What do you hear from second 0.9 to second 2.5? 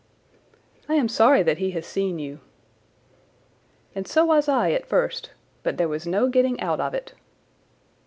am sorry that he has seen you."